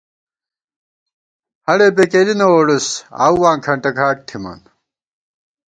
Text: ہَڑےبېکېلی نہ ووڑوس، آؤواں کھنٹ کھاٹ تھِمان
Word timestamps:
ہَڑےبېکېلی 1.67 2.33
نہ 2.39 2.45
ووڑوس، 2.51 2.87
آؤواں 3.25 3.57
کھنٹ 3.63 3.83
کھاٹ 3.97 4.17
تھِمان 4.27 4.59